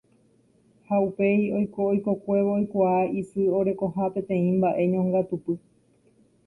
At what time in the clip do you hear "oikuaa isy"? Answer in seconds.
2.59-3.41